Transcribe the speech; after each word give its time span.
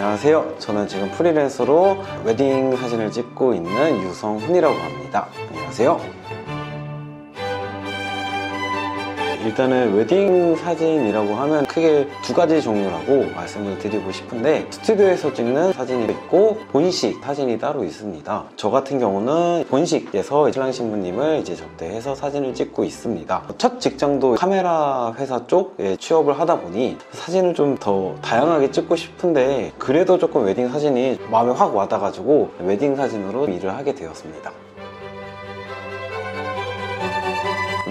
안녕하세요. 0.00 0.56
저는 0.58 0.88
지금 0.88 1.10
프리랜서로 1.10 2.02
웨딩 2.24 2.74
사진을 2.74 3.12
찍고 3.12 3.52
있는 3.52 4.02
유성훈이라고 4.02 4.74
합니다. 4.74 5.28
안녕하세요. 5.50 6.00
일단은 9.44 9.94
웨딩 9.94 10.56
사진이라고 10.56 11.34
하면 11.34 11.64
크게 11.66 12.06
두 12.22 12.34
가지 12.34 12.60
종류라고 12.60 13.26
말씀을 13.34 13.78
드리고 13.78 14.12
싶은데 14.12 14.66
스튜디오에서 14.70 15.32
찍는 15.32 15.72
사진이 15.72 16.04
있고 16.04 16.58
본식 16.70 17.22
사진이 17.24 17.58
따로 17.58 17.82
있습니다. 17.82 18.44
저 18.56 18.70
같은 18.70 18.98
경우는 18.98 19.64
본식에서 19.70 20.52
신랑 20.52 20.72
신부님을 20.72 21.38
이제 21.38 21.56
접대해서 21.56 22.14
사진을 22.14 22.52
찍고 22.54 22.84
있습니다. 22.84 23.42
첫 23.56 23.80
직장도 23.80 24.34
카메라 24.34 25.14
회사 25.18 25.46
쪽에 25.46 25.96
취업을 25.96 26.38
하다 26.38 26.60
보니 26.60 26.98
사진을 27.12 27.54
좀 27.54 27.70
더 27.80 28.14
다양하게 28.20 28.72
찍고 28.72 28.96
싶은데 28.96 29.72
그래도 29.78 30.18
조금 30.18 30.44
웨딩 30.44 30.68
사진이 30.68 31.18
마음에 31.30 31.52
확 31.52 31.74
와닿아가지고 31.74 32.50
웨딩 32.60 32.96
사진으로 32.96 33.46
일을 33.48 33.74
하게 33.74 33.94
되었습니다. 33.94 34.50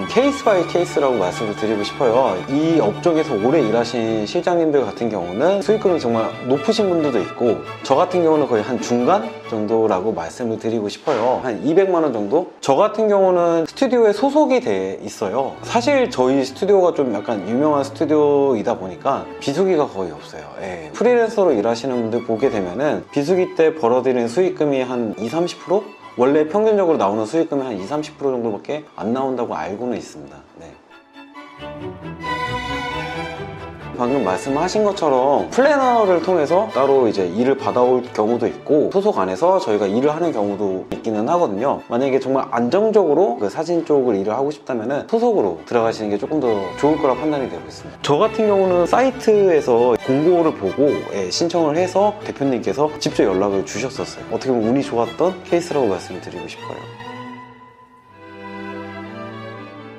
case 0.08 0.44
by 0.44 0.66
case라고 0.68 1.16
말씀을 1.16 1.56
드리고 1.56 1.82
싶어요. 1.82 2.36
이 2.48 2.78
업종에서 2.80 3.34
오래 3.34 3.60
일하신 3.60 4.24
실장님들 4.24 4.84
같은 4.84 5.08
경우는 5.08 5.62
수익금이 5.62 5.98
정말 5.98 6.30
높으신 6.46 6.88
분들도 6.88 7.18
있고 7.20 7.58
저 7.82 7.96
같은 7.96 8.22
경우는 8.22 8.46
거의 8.46 8.62
한 8.62 8.80
중간 8.80 9.28
정도라고 9.48 10.12
말씀을 10.12 10.58
드리고 10.58 10.88
싶어요. 10.88 11.40
한 11.42 11.64
200만 11.64 12.02
원 12.02 12.12
정도? 12.12 12.52
저 12.60 12.76
같은 12.76 13.08
경우는 13.08 13.66
스튜디오에 13.66 14.12
소속이 14.12 14.60
돼 14.60 15.00
있어요. 15.02 15.54
사실 15.62 16.08
저희 16.10 16.44
스튜디오가 16.44 16.94
좀 16.94 17.12
약간 17.14 17.48
유명한 17.48 17.82
스튜디오이다 17.82 18.78
보니까 18.78 19.26
비수기가 19.40 19.88
거의 19.88 20.12
없어요. 20.12 20.42
예. 20.62 20.90
프리랜서로 20.92 21.52
일하시는 21.52 21.94
분들 21.94 22.24
보게 22.24 22.50
되면은 22.50 23.04
비수기 23.10 23.54
때 23.56 23.74
벌어들이는 23.74 24.28
수익금이 24.28 24.82
한 24.82 25.14
2, 25.18 25.28
30%? 25.28 25.99
원래 26.20 26.46
평균적으로 26.46 26.98
나오는 26.98 27.24
수익금이 27.24 27.62
한 27.62 27.78
2, 27.78 27.86
30% 27.86 28.18
정도밖에 28.18 28.84
안 28.94 29.14
나온다고 29.14 29.54
알고는 29.54 29.96
있습니다. 29.96 30.36
네. 30.58 30.70
방금 34.00 34.24
말씀하신 34.24 34.82
것처럼 34.84 35.50
플래너를 35.50 36.22
통해서 36.22 36.70
따로 36.72 37.06
이제 37.06 37.26
일을 37.26 37.58
받아올 37.58 38.02
경우도 38.02 38.46
있고 38.46 38.88
소속 38.90 39.18
안에서 39.18 39.58
저희가 39.58 39.86
일을 39.86 40.14
하는 40.14 40.32
경우도 40.32 40.86
있기는 40.90 41.28
하거든요. 41.28 41.82
만약에 41.88 42.18
정말 42.18 42.46
안정적으로 42.50 43.36
그 43.36 43.50
사진 43.50 43.84
쪽을 43.84 44.16
일을 44.16 44.32
하고 44.32 44.50
싶다면 44.50 45.06
소속으로 45.06 45.60
들어가시는 45.66 46.08
게 46.08 46.16
조금 46.16 46.40
더 46.40 46.48
좋을 46.78 46.96
거라 46.96 47.12
판단이 47.12 47.50
되고 47.50 47.60
있습니다. 47.62 47.98
저 48.00 48.16
같은 48.16 48.46
경우는 48.46 48.86
사이트에서 48.86 49.96
공고를 50.06 50.54
보고 50.54 50.88
예, 51.12 51.30
신청을 51.30 51.76
해서 51.76 52.14
대표님께서 52.24 52.90
직접 53.00 53.24
연락을 53.24 53.66
주셨었어요. 53.66 54.24
어떻게 54.32 54.50
보면 54.50 54.66
운이 54.70 54.82
좋았던 54.82 55.44
케이스라고 55.44 55.88
말씀을 55.88 56.22
드리고 56.22 56.48
싶어요. 56.48 57.09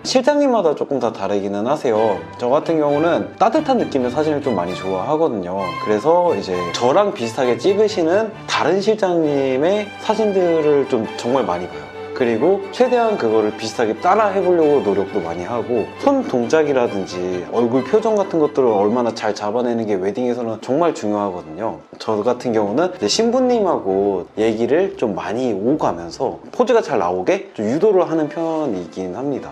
실장님마다 0.03 0.75
조금 0.75 0.99
다 0.99 1.13
다르기는 1.13 1.67
하세요. 1.67 2.17
저 2.37 2.49
같은 2.49 2.79
경우는 2.79 3.35
따뜻한 3.37 3.77
느낌의 3.77 4.11
사진을 4.11 4.41
좀 4.41 4.55
많이 4.55 4.75
좋아하거든요. 4.75 5.59
그래서 5.85 6.35
이제 6.35 6.55
저랑 6.73 7.13
비슷하게 7.13 7.57
찍으시는 7.57 8.31
다른 8.47 8.81
실장님의 8.81 9.87
사진들을 9.99 10.89
좀 10.89 11.07
정말 11.17 11.45
많이 11.45 11.67
봐요. 11.67 11.91
그리고 12.21 12.61
최대한 12.71 13.17
그거를 13.17 13.57
비슷하게 13.57 13.95
따라 13.95 14.27
해보려고 14.27 14.81
노력도 14.81 15.21
많이 15.21 15.43
하고 15.43 15.85
손 15.97 16.21
동작이라든지 16.27 17.47
얼굴 17.51 17.83
표정 17.83 18.15
같은 18.15 18.37
것들을 18.37 18.67
얼마나 18.67 19.11
잘 19.15 19.33
잡아내는 19.33 19.87
게 19.87 19.95
웨딩에서는 19.95 20.59
정말 20.61 20.93
중요하거든요. 20.93 21.79
저 21.97 22.21
같은 22.21 22.53
경우는 22.53 22.91
신부님하고 23.07 24.27
얘기를 24.37 24.97
좀 24.97 25.15
많이 25.15 25.51
오가면서 25.51 26.37
포즈가 26.51 26.83
잘 26.83 26.99
나오게 26.99 27.53
좀 27.55 27.67
유도를 27.67 28.07
하는 28.07 28.29
편이긴 28.29 29.15
합니다. 29.15 29.51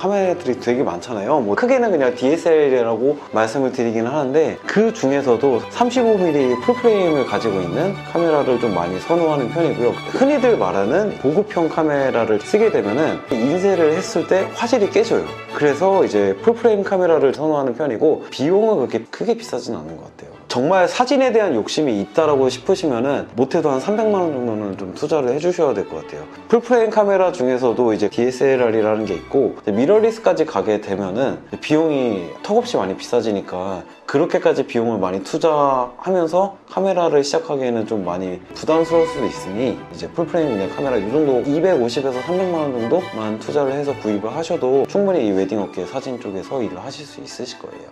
카메라들이 0.00 0.60
되게 0.60 0.82
많잖아요. 0.82 1.40
뭐 1.40 1.54
크게는 1.54 1.90
그냥 1.90 2.14
DSLR이라고 2.14 3.18
말씀을 3.32 3.70
드리긴 3.70 4.06
하는데 4.06 4.56
그 4.66 4.94
중에서도 4.94 5.60
35mm 5.60 6.62
full 6.62 6.83
frame을 6.83 7.26
가지고 7.26 7.60
있는 7.60 7.92
카메라를 8.10 8.58
좀 8.60 8.74
많이 8.74 8.98
선호하는 8.98 9.50
편이고요. 9.50 9.90
흔히들 9.90 10.56
말하는 10.56 11.18
보급형 11.18 11.68
카메라를 11.68 12.40
쓰게 12.40 12.70
되면은 12.70 13.18
인쇄를 13.30 13.92
했을 13.92 14.26
때 14.26 14.48
화질이 14.54 14.88
깨져요. 14.88 15.26
그래서 15.54 16.02
이제 16.06 16.34
full 16.42 16.60
frame 16.60 16.82
카메라를 16.82 17.34
선호하는 17.34 17.74
편이고 17.74 18.24
비용은 18.30 18.76
그렇게 18.76 19.04
크게 19.10 19.34
비싸진 19.34 19.74
않은 19.74 19.98
것 19.98 20.16
같아요. 20.16 20.39
정말 20.50 20.88
사진에 20.88 21.30
대한 21.30 21.54
욕심이 21.54 22.00
있다라고 22.00 22.48
싶으시면은 22.48 23.28
못해도 23.36 23.70
한 23.70 23.78
300만 23.78 24.14
원 24.14 24.32
정도는 24.32 24.76
좀 24.78 24.92
투자를 24.96 25.32
해주셔야 25.34 25.74
될 25.74 25.88
것 25.88 26.02
같아요. 26.02 26.24
full 26.48 26.67
frame 26.67 26.90
카메라 26.90 27.30
중에서도 27.30 27.92
이제 27.92 28.08
DSLR이라는 28.10 29.04
게 29.04 29.14
있고 29.14 29.54
mirrorless까지 29.64 30.46
가게 30.46 30.80
되면은 30.80 31.38
비용이 31.60 32.30
턱없이 32.42 32.76
많이 32.76 32.96
비싸지니까 32.96 33.84
그렇게까지 34.06 34.66
비용을 34.66 34.98
많이 34.98 35.22
투자하면서 35.22 36.56
카메라를 36.68 37.22
시작하기에는 37.22 37.86
좀 37.86 38.04
많이 38.04 38.40
부담스러울 38.54 39.06
수도 39.06 39.26
있으니 39.26 39.78
이제 39.94 40.08
full 40.08 40.27
frame 40.27 40.50
있는 40.50 40.68
카메라 40.74 40.96
이 40.96 41.08
정도 41.12 41.44
250에서 41.48 42.20
300만 42.22 42.54
원 42.54 42.72
정도만 42.72 43.38
투자를 43.38 43.72
해서 43.72 43.94
구입을 44.02 44.34
하셔도 44.34 44.84
충분히 44.88 45.28
이 45.28 45.30
웨딩 45.30 45.60
업계 45.60 45.86
사진 45.86 46.18
쪽에서 46.18 46.60
일을 46.60 46.84
하실 46.84 47.06
수 47.06 47.20
있으실 47.20 47.60
거예요. 47.60 47.84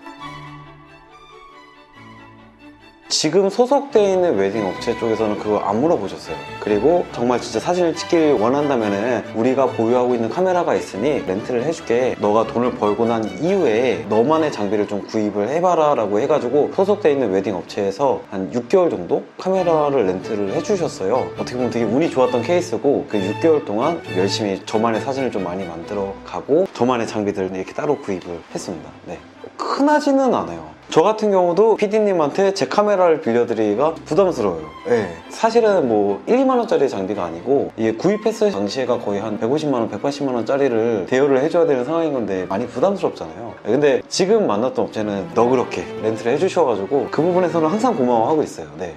지금 3.08 3.48
소속되어 3.48 4.02
있는 4.12 4.36
웨딩 4.36 4.66
업체 4.66 4.96
쪽에서는 4.98 5.38
그거 5.38 5.58
안 5.60 5.80
물어보셨어요. 5.80 6.36
그리고 6.60 7.06
정말 7.12 7.40
진짜 7.40 7.58
사진을 7.58 7.96
찍길 7.96 8.34
원한다면 8.34 9.24
우리가 9.34 9.66
보유하고 9.66 10.14
있는 10.14 10.28
카메라가 10.28 10.74
있으니 10.74 11.20
렌트를 11.26 11.64
해줄게. 11.64 12.16
너가 12.20 12.46
돈을 12.46 12.72
벌고 12.72 13.06
난 13.06 13.24
이후에 13.42 14.04
너만의 14.10 14.52
장비를 14.52 14.86
좀 14.88 15.06
구입을 15.06 15.48
해봐라 15.48 15.94
라고 15.94 16.20
해가지고 16.20 16.72
소속되어 16.74 17.12
있는 17.12 17.30
웨딩 17.32 17.54
업체에서 17.54 18.20
한 18.30 18.50
6개월 18.52 18.90
정도 18.90 19.24
카메라를 19.38 20.06
렌트를 20.06 20.52
해주셨어요. 20.52 21.30
어떻게 21.38 21.54
보면 21.54 21.70
되게 21.70 21.86
운이 21.86 22.10
좋았던 22.10 22.42
케이스고 22.42 23.06
그 23.08 23.18
6개월 23.18 23.64
동안 23.64 24.02
열심히 24.18 24.60
저만의 24.66 25.00
사진을 25.00 25.30
좀 25.30 25.44
많이 25.44 25.64
만들어 25.64 26.12
가고 26.26 26.66
저만의 26.74 27.06
장비들을 27.06 27.56
이렇게 27.56 27.72
따로 27.72 27.96
구입을 27.96 28.40
했습니다. 28.54 28.90
네. 29.06 29.18
흔하지는 29.56 30.34
않아요. 30.34 30.77
저 30.90 31.02
같은 31.02 31.30
경우도 31.30 31.76
PD님한테 31.76 32.54
제 32.54 32.66
카메라를 32.66 33.20
빌려드리기가 33.20 33.94
부담스러워요. 34.06 34.62
네. 34.86 35.14
사실은 35.28 35.86
뭐 35.86 36.22
1, 36.26 36.38
2만원짜리 36.38 36.88
장비가 36.88 37.24
아니고 37.24 37.72
이게 37.76 37.92
구입했을 37.92 38.50
당시에가 38.50 38.98
거의 38.98 39.20
한 39.20 39.38
150만원, 39.38 39.90
180만원짜리를 39.90 41.06
대여를 41.06 41.42
해줘야 41.42 41.66
되는 41.66 41.84
상황인 41.84 42.14
건데 42.14 42.46
많이 42.48 42.66
부담스럽잖아요. 42.66 43.54
근데 43.64 44.00
지금 44.08 44.46
만났던 44.46 44.86
업체는 44.86 45.28
너그럽게 45.34 45.84
렌트를 46.02 46.32
해주셔가지고 46.32 47.08
그 47.10 47.22
부분에서는 47.22 47.68
항상 47.68 47.94
고마워하고 47.94 48.42
있어요. 48.42 48.66
네. 48.78 48.94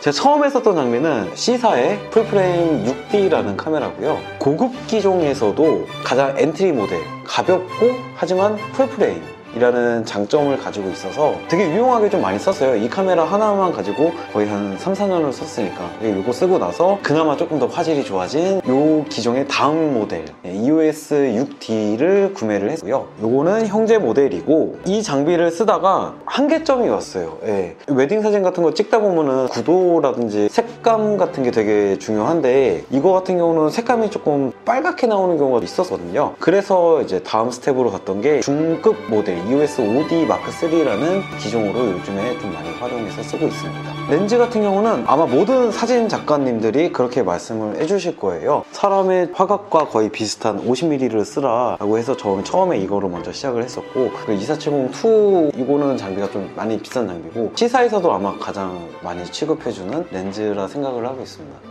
제가 0.00 0.12
처음 0.14 0.44
했었던 0.44 0.76
장비는 0.76 1.34
C사의 1.34 2.10
full 2.10 2.43
frame 2.43 2.84
6D라는 2.84 3.56
카메라고요. 3.56 4.18
고급 4.38 4.86
기종에서도 4.86 5.86
가장 6.04 6.38
엔트리 6.38 6.70
모델, 6.70 7.00
가볍고 7.24 7.96
하지만 8.14 8.56
full 8.74 8.94
frame 8.94 9.20
이라는 9.56 10.04
장점을 10.04 10.56
가지고 10.58 10.90
있어서 10.90 11.34
되게 11.48 11.68
유용하게 11.70 12.10
좀 12.10 12.20
많이 12.22 12.38
썼어요. 12.38 12.76
이 12.76 12.88
카메라 12.88 13.24
하나만 13.24 13.72
가지고 13.72 14.12
거의 14.32 14.48
한 14.48 14.76
3, 14.78 14.92
4년을 14.92 15.32
썼으니까. 15.32 15.90
이거 16.02 16.32
쓰고 16.32 16.58
나서 16.58 16.98
그나마 17.02 17.36
조금 17.36 17.58
더 17.58 17.66
화질이 17.66 18.04
좋아진 18.04 18.60
이 18.64 19.08
기종의 19.08 19.46
다음 19.48 19.94
모델 19.94 20.24
EOS 20.44 21.14
6D를 21.60 22.34
구매를 22.34 22.70
했고요. 22.72 23.06
이거는 23.20 23.66
형제 23.66 23.98
모델이고 23.98 24.78
이 24.86 25.02
장비를 25.02 25.50
쓰다가 25.50 26.14
한계점이 26.26 26.88
왔어요. 26.88 27.38
예. 27.46 27.76
웨딩 27.88 28.22
사진 28.22 28.42
같은 28.42 28.62
거 28.62 28.74
찍다 28.74 29.00
보면은 29.00 29.48
구도라든지 29.48 30.48
색감 30.50 31.16
같은 31.16 31.42
게 31.42 31.50
되게 31.50 31.98
중요한데 31.98 32.84
이거 32.90 33.12
같은 33.12 33.38
경우는 33.38 33.70
색감이 33.70 34.10
조금 34.10 34.52
빨갛게 34.68 35.06
나오는 35.06 35.38
경우가 35.38 35.64
있었거든요. 35.64 36.34
그래서 36.38 37.00
이제 37.00 37.22
다음 37.22 37.50
스텝으로 37.50 37.90
갔던 37.90 38.20
게 38.20 38.40
중급 38.40 38.96
모델 39.08 39.38
EOS 39.48 39.80
5D 39.80 40.26
마크 40.26 40.50
3라는 40.50 41.22
기종으로 41.40 41.92
요즘에 41.92 42.38
좀 42.38 42.52
많이 42.52 42.68
활용해서 42.72 43.22
쓰고 43.22 43.46
있습니다. 43.46 43.92
렌즈 44.10 44.36
같은 44.36 44.60
경우는 44.60 45.04
아마 45.06 45.24
모든 45.24 45.72
사진 45.72 46.06
작가님들이 46.06 46.92
그렇게 46.92 47.22
말씀을 47.22 47.80
해주실 47.80 48.18
거예요. 48.18 48.64
사람의 48.72 49.30
화각과 49.32 49.88
거의 49.88 50.10
비슷한 50.10 50.62
50mm를 50.62 51.24
쓰라 51.24 51.78
라고 51.80 51.96
해서 51.96 52.14
저는 52.14 52.44
처음에 52.44 52.76
이거로 52.78 53.08
먼저 53.08 53.32
시작을 53.32 53.64
했었고 53.64 54.10
2470-2 54.26 55.58
이거는 55.58 55.96
장비가 55.96 56.30
좀 56.30 56.52
많이 56.54 56.78
비싼 56.78 57.06
장비고 57.06 57.52
C사에서도 57.54 58.12
아마 58.12 58.36
가장 58.38 58.86
많이 59.02 59.24
취급해주는 59.24 60.08
렌즈라 60.10 60.68
생각을 60.68 61.06
하고 61.06 61.22
있습니다. 61.22 61.67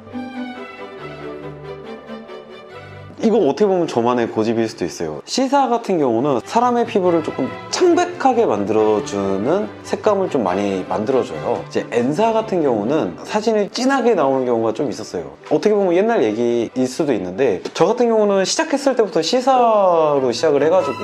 이거 3.27 3.39
어떻게 3.39 3.65
보면 3.65 3.87
저만의 3.87 4.29
고집일 4.29 4.69
수도 4.69 4.85
있어요. 4.85 5.21
시사 5.25 5.67
같은 5.67 5.97
경우는 5.97 6.39
사람의 6.45 6.85
피부를 6.85 7.23
조금 7.23 7.49
창백하게 7.71 8.45
만들어주는 8.45 9.67
색감을 9.83 10.29
좀 10.29 10.45
많이 10.45 10.85
만들어줘요. 10.87 11.61
이제 11.67 11.85
엔사 11.91 12.31
같은 12.31 12.63
경우는 12.63 13.17
사진이 13.25 13.71
진하게 13.71 14.13
나오는 14.13 14.45
경우가 14.45 14.71
좀 14.71 14.89
있었어요. 14.89 15.33
어떻게 15.51 15.75
보면 15.75 15.93
옛날 15.97 16.23
얘기일 16.23 16.87
수도 16.87 17.11
있는데 17.11 17.61
저 17.73 17.85
같은 17.85 18.07
경우는 18.07 18.45
시작했을 18.45 18.95
때부터 18.95 19.21
시사로 19.21 20.31
시작을 20.31 20.63
해가지고 20.63 20.95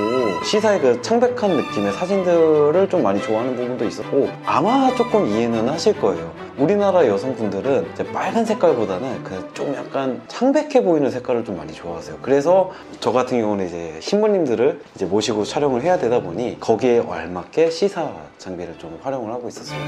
시사의 0.46 0.80
그 0.80 1.02
창백한 1.02 1.58
느낌의 1.58 1.92
사진들을 1.92 2.88
좀 2.90 3.04
많이 3.04 3.22
좋아하는 3.22 3.58
부분도 3.58 3.84
있었고 3.84 4.30
아마 4.46 4.96
조금 4.96 5.28
이해는 5.28 5.68
하실 5.68 6.00
거예요. 6.00 6.32
우리나라 6.58 7.08
여성분들은 7.08 7.88
이제 7.94 8.04
빨간 8.12 8.46
색깔보다는 8.46 9.24
그좀 9.24 9.74
약간 9.76 10.22
창백해 10.28 10.84
보이는 10.84 11.10
색깔을 11.10 11.44
좀 11.44 11.58
많이 11.58 11.74
좋아하세요. 11.74 12.20
그래서 12.22 12.72
저 13.00 13.12
같은 13.12 13.40
경우는 13.42 13.66
이제 13.66 13.98
신부님들을 14.00 14.82
이제 14.96 15.06
모시고 15.06 15.46
촬영을 15.46 15.82
해야 15.82 15.98
되다 15.98 16.22
보니 16.22 16.60
거기에 16.60 17.04
알맞게 17.10 17.72
시사 17.72 18.12
장비를 18.38 18.78
좀 18.78 19.00
활용을 19.02 19.34
하고 19.34 19.48
있었습니다. 19.48 19.84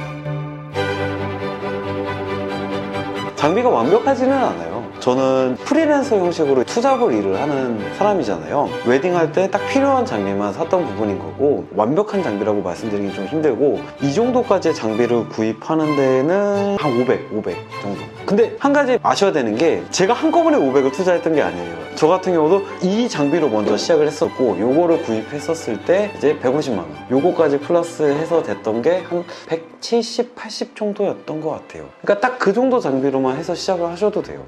장비가 3.35 3.69
완벽하지는 3.69 4.33
않아요. 4.33 4.74
저는 4.99 5.55
프리랜서 5.63 6.17
형식으로 6.17 6.63
투잡을 6.63 7.13
일을 7.13 7.39
하는 7.39 7.79
사람이잖아요. 7.97 8.69
웨딩할 8.87 9.31
때 9.31 9.45
딱 9.51 9.65
필요한 9.69 10.05
장비만 10.05 10.53
샀던 10.53 10.85
부분인 10.87 11.19
거고 11.19 11.65
완벽한 11.75 12.23
장비라고 12.23 12.61
말씀드리기 12.61 13.13
좀 13.13 13.25
힘들고 13.25 13.79
이 14.01 14.11
정도까지의 14.13 14.73
장비를 14.73 15.29
구입하는 15.29 15.95
데는 15.95 16.77
한 16.79 17.01
500, 17.01 17.31
500 17.31 17.55
정도. 17.81 18.01
근데 18.25 18.55
한 18.59 18.73
가지 18.73 18.97
아셔야 19.03 19.31
되는 19.31 19.55
게 19.55 19.83
제가 19.91 20.13
한꺼번에 20.13 20.57
500을 20.57 20.91
투자했던 20.91 21.35
게 21.35 21.41
아니에요. 21.43 21.75
저 21.95 22.07
같은 22.07 22.33
경우도 22.33 22.63
이 22.81 23.07
장비로 23.07 23.47
먼저 23.49 23.77
시작을 23.77 24.07
했었고 24.07 24.59
요거를 24.59 25.03
구입했었을 25.03 25.85
때 25.85 26.11
이제 26.17 26.37
150만 26.41 26.79
원. 26.79 26.87
요거까지 27.11 27.59
플러스해서 27.59 28.41
됐던 28.43 28.81
게 28.81 29.03
한 29.07 29.23
170, 29.47 30.35
80 30.35 30.75
정도였던 30.75 31.41
것 31.41 31.51
같아요. 31.51 31.85
그러니까 32.01 32.27
딱 32.27 32.35
그 32.39 32.53
정도 32.53 32.79
장비로만 32.79 33.37
해서 33.37 33.55
시작을 33.55 33.87
하셔도 33.87 34.21
돼요. 34.21 34.41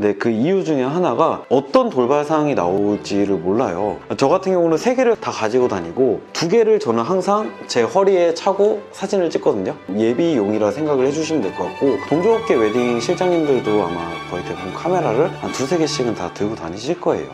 근데 0.00 0.14
그 0.14 0.30
이유 0.30 0.64
중에 0.64 0.82
하나가 0.82 1.42
어떤 1.50 1.90
돌발 1.90 2.24
사항이 2.24 2.54
나올지를 2.54 3.36
몰라요. 3.36 3.98
저 4.16 4.28
같은 4.28 4.50
경우는 4.50 4.78
세 4.78 4.94
개를 4.94 5.14
다 5.16 5.30
가지고 5.30 5.68
다니고 5.68 6.22
두 6.32 6.48
개를 6.48 6.80
저는 6.80 7.02
항상 7.02 7.52
제 7.66 7.82
허리에 7.82 8.32
차고 8.32 8.80
사진을 8.92 9.28
찍거든요. 9.28 9.76
예비용이라 9.94 10.70
생각을 10.70 11.06
해주시면 11.08 11.42
될 11.42 11.54
것 11.54 11.64
같고 11.64 11.98
동종업계 12.08 12.54
웨딩 12.54 12.98
실장님들도 12.98 13.70
아마 13.82 14.00
거의 14.30 14.42
대부분 14.44 14.72
카메라를 14.72 15.28
한 15.42 15.52
두세 15.52 15.76
개씩은 15.76 16.14
다 16.14 16.32
들고 16.32 16.54
다니실 16.54 16.98
거예요. 16.98 17.28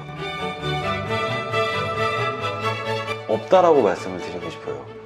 없다라고 3.28 3.80
말씀을 3.80 4.18
싶어요. 4.18 4.45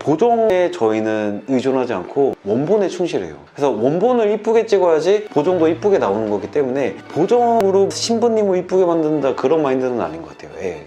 보정에 0.01 0.71
저희는 0.71 1.45
의존하지 1.47 1.93
않고 1.93 2.35
원본에 2.45 2.89
충실해요. 2.89 3.37
그래서 3.55 3.71
원본을 3.71 4.33
이쁘게 4.33 4.67
찍어야지 4.67 5.27
보정도 5.27 5.69
이쁘게 5.69 5.99
나오는 5.99 6.29
거기 6.31 6.51
때문에 6.51 6.97
보정으로 7.09 7.91
신부님을 7.91 8.59
이쁘게 8.59 8.85
만든다 8.85 9.37
그런 9.37 9.63
마인드는 9.63 10.01
아닌 10.01 10.23
것 10.23 10.37
같아요. 10.37 10.51
예. 10.63 10.87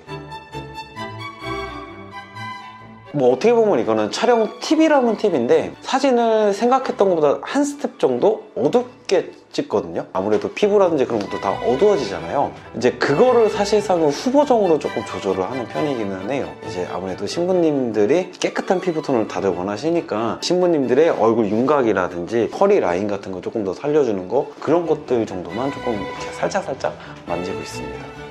뭐 3.16 3.32
어떻게 3.32 3.54
보면 3.54 3.80
이거는 3.80 4.10
촬영 4.10 4.60
팁이라면 4.60 5.18
팁인데 5.18 5.74
사진을 5.82 6.52
생각했던 6.54 7.10
것보다 7.10 7.38
한 7.44 7.64
스텝 7.64 8.00
정도 8.00 8.46
어둡게 8.56 9.32
찍거든요. 9.54 10.06
아무래도 10.12 10.52
피부라든지 10.52 11.06
그런 11.06 11.20
것도 11.22 11.40
다 11.40 11.52
어두워지잖아요. 11.52 12.52
이제 12.76 12.92
그거를 12.92 13.50
사실상은 13.50 14.10
후보정으로 14.10 14.80
조금 14.80 15.06
조절을 15.06 15.44
하는 15.44 15.66
편이기는 15.68 16.30
해요. 16.32 16.50
이제 16.68 16.88
아무래도 16.92 17.26
신부님들이 17.26 18.32
깨끗한 18.32 18.82
피부톤을 18.82 19.28
다들 19.28 19.52
원하시니까 19.52 20.40
신부님들의 20.42 21.10
얼굴 21.10 21.50
윤곽이라든지 21.50 22.50
허리 22.60 22.80
라인 22.80 23.08
같은 23.08 23.32
거 23.32 23.40
조금 23.42 23.64
더 23.64 23.74
살려주는 23.74 24.28
거 24.28 24.48
그런 24.60 24.86
것들 24.86 25.26
정도만 25.26 25.72
조금 25.72 26.00
살짝살짝 26.40 26.94
만지고 27.28 27.60
있습니다 27.60 28.23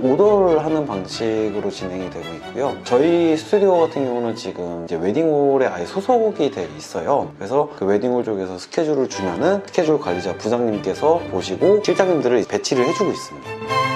오더를 0.00 0.64
하는 0.64 0.86
방식으로 0.86 1.70
진행이 1.70 2.10
되고 2.10 2.24
있고요. 2.36 2.76
저희 2.84 3.36
스튜디오 3.36 3.78
같은 3.80 4.04
경우는 4.04 4.36
지금 4.36 4.84
이제 4.84 4.96
웨딩홀에 4.96 5.66
아예 5.66 5.84
소속이 5.84 6.50
돼 6.50 6.68
있어요. 6.76 7.32
그래서 7.38 7.70
그 7.78 7.84
웨딩홀 7.84 8.24
쪽에서 8.24 8.58
스케줄을 8.58 9.08
주면은 9.08 9.62
스케줄 9.66 9.98
관리자 9.98 10.34
부장님께서 10.36 11.20
보시고 11.30 11.82
실장님들을 11.82 12.44
배치를 12.48 12.86
해주고 12.86 13.10
있습니다. 13.10 13.95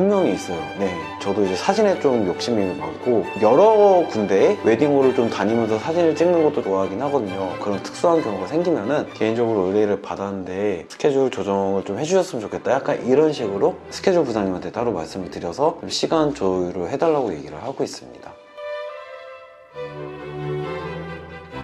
분명히 0.00 0.32
있어요. 0.32 0.58
네. 0.78 0.96
저도 1.20 1.44
이제 1.44 1.54
사진에 1.54 2.00
좀 2.00 2.26
욕심이 2.26 2.64
많고, 2.78 3.22
여러 3.42 4.02
군데에 4.08 4.56
웨딩홀을 4.64 5.14
좀 5.14 5.28
다니면서 5.28 5.78
사진을 5.78 6.16
찍는 6.16 6.42
것도 6.42 6.62
좋아하긴 6.62 7.02
하거든요. 7.02 7.52
그런 7.60 7.82
특수한 7.82 8.22
경우가 8.22 8.46
생기면은 8.46 9.06
개인적으로 9.12 9.66
의뢰를 9.66 10.00
받았는데 10.00 10.86
스케줄 10.88 11.30
조정을 11.30 11.84
좀 11.84 11.98
해주셨으면 11.98 12.40
좋겠다. 12.40 12.72
약간 12.72 13.04
이런 13.04 13.34
식으로 13.34 13.76
스케줄 13.90 14.24
부장님한테 14.24 14.72
따로 14.72 14.90
말씀을 14.92 15.30
드려서 15.30 15.76
좀 15.80 15.90
시간 15.90 16.32
조율을 16.32 16.88
해달라고 16.88 17.34
얘기를 17.34 17.62
하고 17.62 17.84
있습니다. 17.84 18.39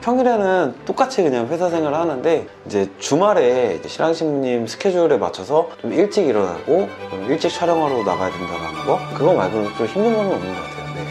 평일에는 0.06 0.74
똑같이 0.84 1.20
그냥 1.24 1.48
회사 1.48 1.68
생활을 1.68 1.98
하는데 1.98 2.46
이제 2.64 2.88
주말에 3.00 3.74
이제 3.80 3.88
신랑 3.88 4.14
신부님 4.14 4.68
스케줄에 4.68 5.16
맞춰서 5.16 5.68
좀 5.80 5.92
일찍 5.92 6.28
일어나고 6.28 6.88
좀 7.10 7.26
일찍 7.28 7.48
촬영하러 7.48 8.04
나가야 8.04 8.30
된다는 8.30 8.86
거 8.86 9.00
그거 9.16 9.34
말고는 9.34 9.74
좀 9.74 9.86
힘든 9.88 10.14
건 10.14 10.26
없는 10.26 10.54
것 10.54 10.60
같아요. 10.62 10.86
네. 10.94 11.02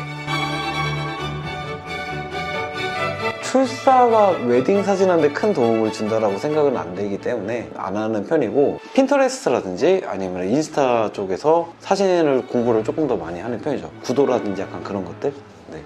출사가 3.41 4.29
웨딩 4.45 4.83
사진한테 4.83 5.33
큰 5.33 5.53
도움을 5.53 5.91
준다라고 5.91 6.37
생각은 6.37 6.77
안 6.77 6.95
되기 6.95 7.17
때문에 7.17 7.71
안 7.75 7.97
하는 7.97 8.25
편이고 8.25 8.79
핀터레스트라든지 8.93 10.03
아니면 10.07 10.47
인스타 10.47 11.11
쪽에서 11.11 11.73
사진을 11.79 12.47
공부를 12.47 12.85
조금 12.85 13.09
더 13.09 13.17
많이 13.17 13.41
하는 13.41 13.59
편이죠. 13.59 13.91
구도라든지 14.03 14.61
약간 14.61 14.81
그런 14.85 15.03
것들. 15.03 15.33
네. 15.73 15.83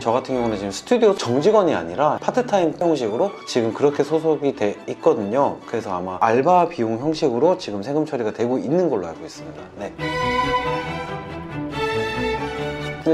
저 0.00 0.12
같은 0.12 0.34
경우는 0.34 0.56
지금 0.56 0.70
스튜디오 0.70 1.14
정직원이 1.14 1.74
아니라 1.74 2.18
파트타임 2.22 2.74
형식으로 2.78 3.30
지금 3.46 3.74
그렇게 3.74 4.02
소속이 4.02 4.56
돼 4.56 4.76
있거든요. 4.88 5.58
그래서 5.66 5.94
아마 5.94 6.16
알바 6.20 6.70
비용 6.70 6.98
형식으로 6.98 7.58
지금 7.58 7.82
세금 7.82 8.06
처리가 8.06 8.32
되고 8.32 8.58
있는 8.58 8.88
걸로 8.88 9.06
알고 9.06 9.24
있습니다. 9.24 9.62
네. 9.76 9.92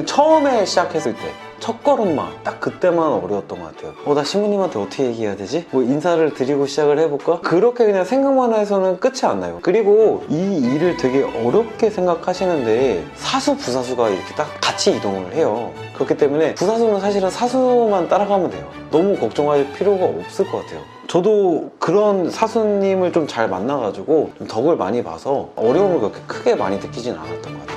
처음에 0.05 0.64
시작했을 0.64 1.14
때 1.14 1.46
첫 1.66 1.82
걸음마. 1.82 2.30
딱 2.44 2.61
그때만 2.61 2.99
어려웠던 3.04 3.58
것 3.61 3.75
같아요. 3.75 3.92
어 4.04 4.14
나 4.14 4.23
신부님한테 4.23 4.78
어떻게 4.78 5.06
얘기해야 5.06 5.35
되지? 5.35 5.66
뭐 5.73 5.82
인사를 5.82 6.32
드리고 6.32 6.66
시작을 6.66 6.96
해볼까? 7.00 7.40
그렇게 7.40 7.85
그냥 7.87 8.04
생각만 8.04 8.54
해서는 8.54 9.00
끝이 9.00 9.23
안 9.25 9.40
나요. 9.40 9.58
그리고 9.62 10.23
이 10.28 10.58
일을 10.58 10.96
되게 10.96 11.25
어렵게 11.25 11.90
생각하시는데 11.90 13.04
사수 13.16 13.56
부사수가 13.56 14.11
이렇게 14.11 14.32
딱 14.37 14.46
같이 14.61 14.92
이동을 14.94 15.35
해요. 15.35 15.73
그렇기 15.96 16.16
때문에 16.16 16.54
부사수는 16.54 17.00
사실은 17.00 17.30
사수만 17.30 18.08
따라가면 18.08 18.50
돼요. 18.50 18.64
너무 18.92 19.16
걱정할 19.16 19.66
필요가 19.73 20.04
없을 20.04 20.46
것 20.46 20.58
같아요. 20.64 20.82
저도 21.08 21.73
그런 21.80 22.30
사수님을 22.30 23.12
좀 23.12 23.26
잘 23.26 23.49
만나가지고 23.49 24.30
좀 24.38 24.46
덕을 24.46 24.76
많이 24.76 25.02
봐서 25.02 25.49
어려움을 25.56 25.99
그렇게 25.99 26.20
크게 26.28 26.54
많이 26.54 26.76
느끼진 26.78 27.14
않았던 27.14 27.42
것 27.42 27.66
같아요 27.66 27.75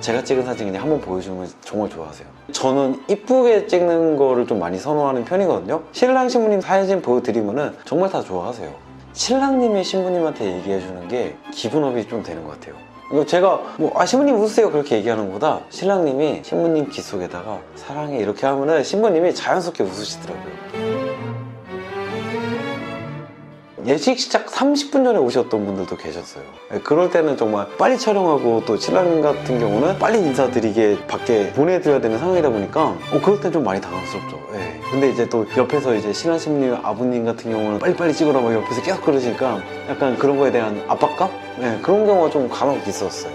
제가 0.00 0.24
찍은 0.24 0.44
사진 0.44 0.66
그냥 0.66 0.82
한번 0.82 1.00
보여주면 1.00 1.48
정말 1.60 1.88
좋아하세요. 1.90 2.26
저는 2.52 3.02
이쁘게 3.08 3.66
찍는 3.66 4.16
거를 4.16 4.46
좀 4.46 4.58
많이 4.58 4.78
선호하는 4.78 5.24
편이거든요. 5.24 5.82
신랑 5.92 6.28
신부님 6.28 6.60
사진 6.60 7.02
보여드리면은 7.02 7.76
정말 7.84 8.10
다 8.10 8.22
좋아하세요. 8.22 8.70
신랑님이 9.12 9.84
신부님한테 9.84 10.56
얘기해주는 10.58 11.08
게 11.08 11.36
기분업이 11.52 12.08
좀 12.08 12.22
되는 12.22 12.44
것 12.44 12.58
같아요. 12.58 12.74
제가 13.26 13.60
뭐, 13.76 13.92
아, 13.96 14.06
신부님 14.06 14.36
웃으세요. 14.36 14.70
그렇게 14.70 14.96
얘기하는 14.96 15.26
것보다 15.26 15.60
신랑님이 15.68 16.42
신부님 16.44 16.90
귀 16.90 17.02
속에다가 17.02 17.58
사랑해. 17.74 18.18
이렇게 18.18 18.46
하면은 18.46 18.84
신부님이 18.84 19.34
자연스럽게 19.34 19.82
웃으시더라고요. 19.82 21.29
예식 23.86 24.18
시작 24.18 24.46
30분 24.46 25.04
전에 25.04 25.18
오셨던 25.18 25.64
분들도 25.64 25.96
계셨어요. 25.96 26.44
네, 26.70 26.80
그럴 26.80 27.10
때는 27.10 27.36
정말 27.36 27.66
빨리 27.78 27.98
촬영하고 27.98 28.64
또 28.66 28.76
신랑 28.76 29.22
같은 29.22 29.58
경우는 29.58 29.98
빨리 29.98 30.18
인사드리게 30.18 31.06
밖에 31.06 31.52
보내드려야 31.52 32.00
되는 32.00 32.18
상황이다 32.18 32.50
보니까 32.50 32.88
어, 33.12 33.20
그럴 33.22 33.40
땐 33.40 33.50
좀 33.52 33.64
많이 33.64 33.80
당황스럽죠. 33.80 34.38
네. 34.52 34.80
근데 34.90 35.10
이제 35.10 35.28
또 35.28 35.46
옆에서 35.56 35.94
이제 35.94 36.12
신랑 36.12 36.38
신부님 36.38 36.74
아버님 36.82 37.24
같은 37.24 37.50
경우는 37.50 37.78
빨리빨리 37.78 38.12
찍으라 38.12 38.40
막 38.40 38.52
옆에서 38.52 38.82
계속 38.82 39.02
그러시니까 39.04 39.60
약간 39.88 40.16
그런 40.18 40.38
거에 40.38 40.50
대한 40.50 40.82
압박감? 40.88 41.30
네, 41.58 41.78
그런 41.82 42.06
경우가 42.06 42.30
좀 42.30 42.48
간혹 42.48 42.86
있었어요. 42.86 43.32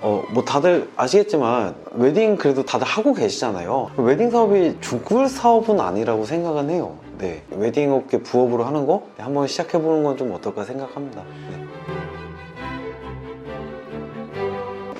어, 0.00 0.22
뭐 0.32 0.44
다들 0.44 0.90
아시겠지만 0.96 1.74
웨딩 1.92 2.36
그래도 2.36 2.62
다들 2.62 2.86
하고 2.86 3.14
계시잖아요. 3.14 3.92
웨딩 3.96 4.30
사업이 4.30 4.76
죽을 4.82 5.28
사업은 5.28 5.80
아니라고 5.80 6.26
생각은 6.26 6.68
해요. 6.68 7.03
네. 7.18 7.42
웨딩 7.50 7.92
업계 7.92 8.18
부업으로 8.18 8.64
하는 8.64 8.86
거 8.86 9.06
한번 9.18 9.46
시작해보는 9.46 10.02
건 10.02 10.16
좀 10.16 10.32
어떨까 10.32 10.64
생각합니다. 10.64 11.22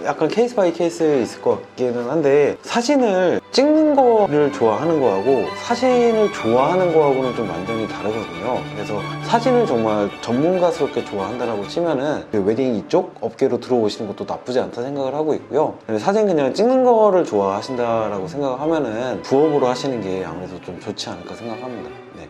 약간 0.04 0.28
case 0.28 0.54
by 0.54 0.72
case 0.72 1.22
있을 1.22 1.40
것 1.40 1.62
같기는 1.62 2.08
한데 2.08 2.56
사진을 2.62 3.40
찍는 3.52 3.94
거를 3.94 4.52
좋아하는 4.52 5.00
거하고 5.00 5.46
사진을 5.56 6.32
좋아하는 6.32 6.92
거하고는 6.92 7.34
좀 7.34 7.48
완전히 7.48 7.88
다르거든요. 7.88 8.60
그래서 8.74 9.00
사진을 9.24 9.66
정말 9.66 10.10
전문가스럽게 10.20 11.04
좋아한다라고 11.04 11.66
치면은 11.68 12.24
그 12.30 12.42
웨딩 12.42 12.74
이쪽 12.76 13.14
업계로 13.20 13.60
들어오시는 13.60 14.08
것도 14.08 14.24
나쁘지 14.30 14.60
않다 14.60 14.82
생각을 14.82 15.14
하고 15.14 15.34
있고요. 15.34 15.74
사진 15.98 16.26
그냥 16.26 16.52
찍는 16.52 16.84
거를 16.84 17.24
좋아하신다라고 17.24 18.28
생각을 18.28 18.60
하면은 18.60 19.22
부업으로 19.22 19.66
하시는 19.66 20.00
게 20.00 20.24
아무래도 20.24 20.60
좀 20.60 20.78
좋지 20.80 21.08
않을까 21.08 21.34
생각합니다. 21.34 21.90
네. 22.16 22.28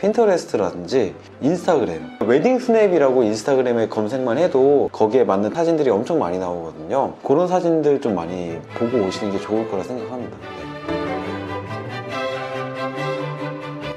핀터레스트라든지 0.00 1.14
인스타그램 1.42 2.02
웨딩 2.26 2.58
스냅이라고 2.58 3.22
인스타그램에 3.22 3.88
검색만 3.88 4.38
해도 4.38 4.88
거기에 4.92 5.24
맞는 5.24 5.52
사진들이 5.52 5.90
엄청 5.90 6.18
많이 6.18 6.38
나오거든요. 6.38 7.14
그런 7.22 7.46
사진들 7.48 8.00
좀 8.00 8.14
많이 8.14 8.58
보고 8.78 8.98
오시는 9.06 9.32
게 9.32 9.38
좋을 9.40 9.68
거라 9.70 9.82
생각합니다. 9.82 10.36
네. 10.38 10.70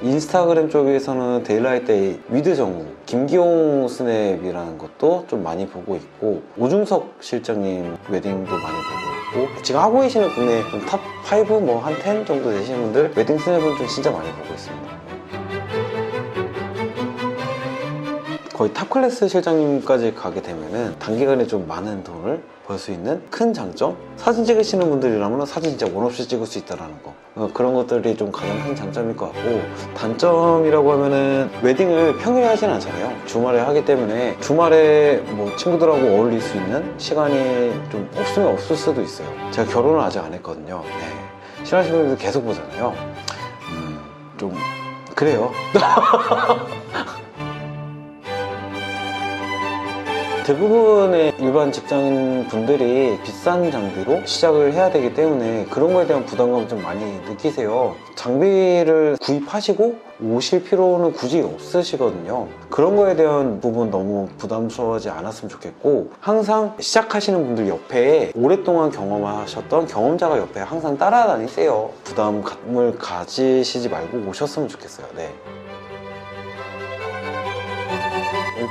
인스타그램 0.10 0.70
쪽에서는 0.70 1.44
Daylight 1.44 2.20
with 2.30 2.56
정우 2.58 2.86
김기용 3.06 3.88
스냅이라는 3.88 4.78
것도 4.78 5.24
좀 5.30 5.44
많이 5.44 5.66
보고 5.66 5.96
있고 5.96 6.42
오중석 6.58 7.14
실장님 7.22 7.96
웨딩도 8.10 8.52
많이 8.52 8.76
보고 9.32 9.46
있고 9.48 9.62
지금 9.64 9.80
하고 9.80 10.02
계시는 10.02 10.28
국내 10.36 10.62
top 10.64 11.37
5 11.37 11.62
뭐 11.62 11.80
한 11.80 11.94
10 12.02 12.26
정도 12.26 12.52
되시는 12.52 12.82
분들 12.82 13.14
웨딩 13.16 13.38
스냅은 13.38 13.78
좀 13.78 13.88
진짜 13.88 14.12
많이 14.12 14.30
보고 14.34 14.54
있습니다 14.54 15.03
거의 18.64 18.74
top 18.74 18.90
class 18.90 19.28
실장님까지 19.28 20.14
가게 20.16 20.42
되면은 20.42 20.96
단기간에 20.98 21.46
좀 21.46 21.68
많은 21.68 22.02
돈을 22.02 22.42
벌 22.66 22.80
수 22.80 22.92
있는 22.92 23.22
큰 23.30 23.54
장점? 23.54 23.98
사진 24.16 24.46
찍으시는 24.46 24.90
분들이라면 24.90 25.46
사진 25.46 25.72
진짜 25.78 25.94
원 25.94 26.06
없이 26.06 26.26
찍을 26.26 26.46
수 26.46 26.60
있다는 26.60 26.86
거. 27.04 27.14
어, 27.36 27.50
그런 27.54 27.74
것들이 27.74 28.16
좀 28.16 28.32
가장 28.32 28.58
큰 28.64 28.74
장점일 28.74 29.18
것 29.18 29.34
같고 29.34 29.62
단점이라고 29.98 30.94
하면은 30.94 31.50
웨딩을 31.62 32.20
평일에 32.20 32.46
하진 32.46 32.70
않잖아요. 32.70 33.12
주말에 33.26 33.60
하기 33.60 33.84
때문에 33.84 34.38
주말에 34.40 35.18
뭐 35.32 35.54
친구들하고 35.58 36.00
어울릴 36.00 36.40
수 36.40 36.56
있는 36.56 36.94
시간이 36.98 37.74
좀 37.92 38.10
없으면 38.16 38.48
없을 38.54 38.78
수도 38.78 39.02
있어요. 39.02 39.28
제가 39.52 39.70
결혼을 39.70 40.00
아직 40.00 40.20
안 40.20 40.34
했거든요. 40.36 40.82
네. 40.86 41.66
싫어하시는 41.66 42.00
분들 42.00 42.18
계속 42.18 42.46
보잖아요. 42.46 42.94
음, 43.74 44.00
좀 44.38 44.56
그래요 45.16 45.52
대부분의 50.44 51.34
일반 51.40 51.72
직장인 51.72 52.48
분들이 52.50 53.18
비싼 53.24 53.72
장비로 53.72 54.26
시작을 54.26 54.74
해야 54.74 54.92
되기 54.92 55.14
때문에 55.14 55.66
그런 55.70 55.94
거에 55.94 56.06
대한 56.06 56.26
부담감을 56.26 56.68
좀 56.68 56.82
많이 56.82 57.04
느끼세요. 57.30 57.96
장비를 58.16 59.18
구입하시고 59.22 59.96
오실 60.22 60.64
필요는 60.64 61.14
굳이 61.14 61.42
없으시거든요. 61.42 62.48
그런 62.70 62.96
거에 62.96 63.16
대한 63.16 63.62
부분 63.62 63.90
너무 63.90 64.28
부담스러워하지 64.38 65.10
않았으면 65.10 65.50
좋겠고 65.50 66.12
항상 66.20 66.76
시작하시는 66.80 67.46
분들 67.46 67.68
옆에 67.70 68.32
오랫동안 68.36 68.92
경험하셨던 68.92 69.88
경험자가 69.88 70.38
옆에 70.38 70.60
항상 70.60 70.98
따라다니세요. 70.98 71.90
부담감을 72.04 72.98
가지시지 72.98 73.88
말고 73.90 74.30
오셨으면 74.30 74.68
좋겠어요. 74.68 75.08
네. 75.16 75.34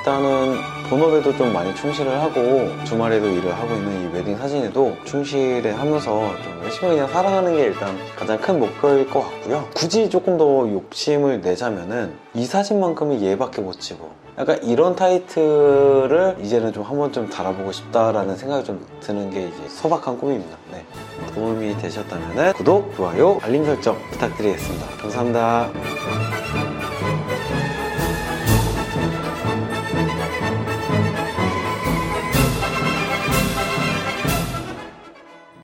일단은 0.02 0.56
본업에도 0.90 1.36
좀 1.36 1.52
많이 1.52 1.72
충실을 1.76 2.20
하고 2.20 2.68
주말에도 2.84 3.28
일을 3.28 3.54
하고 3.54 3.72
있는 3.74 4.02
이 4.10 4.14
웨딩 4.14 4.36
사진에도 4.36 4.96
충실을 5.04 5.78
하면서 5.78 6.28
좀 6.42 6.60
열심히 6.64 6.90
그냥 6.90 7.06
살아가는 7.08 7.54
게 7.54 7.66
일단 7.66 7.96
가장 8.16 8.36
큰 8.38 8.58
목표일 8.58 9.08
것 9.08 9.20
같고요. 9.20 9.68
굳이 9.74 10.10
조금 10.10 10.36
더 10.36 10.68
욕심을 10.68 11.40
내자면은 11.40 12.14
이 12.34 12.44
사진만큼은 12.44 13.22
얘밖에 13.22 13.62
못 13.62 13.78
찍어. 13.78 14.10
약간 14.38 14.60
이런 14.64 14.96
타이틀을 14.96 16.38
이제는 16.40 16.72
좀 16.72 16.82
한번 16.82 17.12
좀 17.12 17.30
달아보고 17.30 17.70
싶다라는 17.70 18.36
생각이 18.36 18.64
좀 18.64 18.84
드는 18.98 19.30
게 19.30 19.42
이제 19.42 19.68
소박한 19.68 20.18
꿈입니다. 20.18 20.56
네. 20.72 20.84
도움이 21.32 21.76
되셨다면 21.78 22.54
구독, 22.54 22.92
좋아요, 22.96 23.38
알림 23.42 23.64
설정 23.64 23.96
부탁드리겠습니다. 24.10 24.86
감사합니다. 25.00 25.70